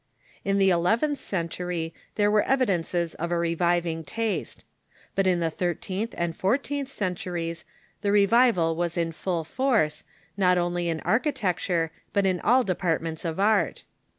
In 0.43 0.57
the 0.57 0.71
eleventh 0.71 1.19
century 1.19 1.93
there 2.15 2.31
were 2.31 2.41
evidences 2.41 3.13
of 3.13 3.29
a 3.29 3.37
reviving 3.37 4.03
taste. 4.03 4.65
But 5.13 5.27
in 5.27 5.41
the 5.41 5.51
thir 5.51 5.75
teenth 5.75 6.15
and 6.17 6.35
fourteenth 6.35 6.89
centuries 6.89 7.65
the 8.01 8.11
revival 8.11 8.75
was 8.75 8.97
in 8.97 9.11
full 9.11 9.43
force, 9.43 10.03
not 10.35 10.57
only 10.57 10.89
in 10.89 11.01
architecture, 11.01 11.91
but 12.13 12.25
in 12.25 12.39
all 12.39 12.63
departments 12.63 13.23
of 13.25 13.39
art. 13.39 13.83